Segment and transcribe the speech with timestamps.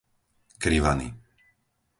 [0.63, 1.07] Krivany